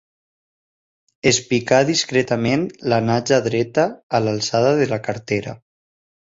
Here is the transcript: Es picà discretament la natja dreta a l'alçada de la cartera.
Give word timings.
Es 1.31 1.37
picà 1.49 1.81
discretament 1.89 2.63
la 2.95 2.99
natja 3.11 3.39
dreta 3.49 3.85
a 4.19 4.23
l'alçada 4.25 4.73
de 4.83 4.89
la 4.95 5.01
cartera. 5.11 5.55